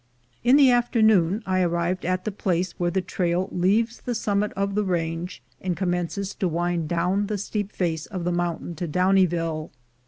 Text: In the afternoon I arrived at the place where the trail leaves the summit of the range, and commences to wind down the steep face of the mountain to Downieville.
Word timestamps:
In 0.43 0.55
the 0.55 0.71
afternoon 0.71 1.43
I 1.45 1.61
arrived 1.61 2.07
at 2.07 2.25
the 2.25 2.31
place 2.31 2.71
where 2.79 2.89
the 2.89 3.03
trail 3.03 3.47
leaves 3.51 4.01
the 4.03 4.15
summit 4.15 4.51
of 4.53 4.73
the 4.73 4.83
range, 4.83 5.43
and 5.61 5.77
commences 5.77 6.33
to 6.39 6.47
wind 6.47 6.89
down 6.89 7.27
the 7.27 7.37
steep 7.37 7.71
face 7.71 8.07
of 8.07 8.23
the 8.23 8.31
mountain 8.31 8.73
to 8.77 8.87
Downieville. 8.87 9.69